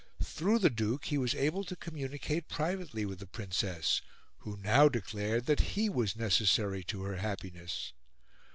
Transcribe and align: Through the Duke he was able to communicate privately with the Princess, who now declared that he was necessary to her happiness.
Through 0.23 0.57
the 0.57 0.71
Duke 0.71 1.05
he 1.05 1.19
was 1.19 1.35
able 1.35 1.63
to 1.63 1.75
communicate 1.75 2.47
privately 2.49 3.05
with 3.05 3.19
the 3.19 3.27
Princess, 3.27 4.01
who 4.39 4.57
now 4.57 4.89
declared 4.89 5.45
that 5.45 5.75
he 5.77 5.89
was 5.89 6.15
necessary 6.15 6.83
to 6.85 7.03
her 7.03 7.17
happiness. 7.17 7.93